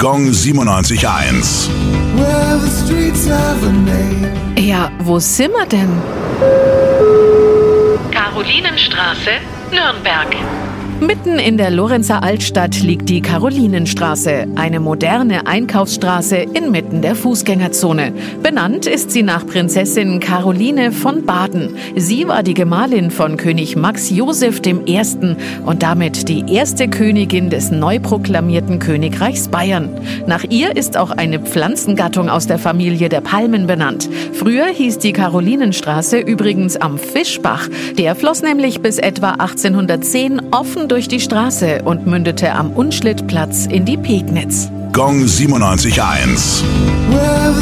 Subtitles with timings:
[0.00, 1.68] Gong 97.1.
[2.14, 4.30] Well, the streets have a name.
[4.56, 5.90] Ja, wo sind wir denn?
[8.12, 9.40] Karolinenstraße,
[9.72, 10.36] Nürnberg.
[11.00, 18.12] Mitten in der Lorenzer Altstadt liegt die Karolinenstraße, eine moderne Einkaufsstraße inmitten der Fußgängerzone.
[18.42, 21.76] Benannt ist sie nach Prinzessin Caroline von Baden.
[21.94, 25.00] Sie war die Gemahlin von König Max Joseph I.
[25.64, 29.90] und damit die erste Königin des neu proklamierten Königreichs Bayern.
[30.26, 34.08] Nach ihr ist auch eine Pflanzengattung aus der Familie der Palmen benannt.
[34.32, 37.68] Früher hieß die Karolinenstraße übrigens am Fischbach.
[37.96, 43.84] Der floss nämlich bis etwa 1810 offen durch die Straße und mündete am Unschlittplatz in
[43.84, 44.70] die Pegnitz.
[44.92, 46.62] Gong 97.1.
[47.10, 47.54] Well,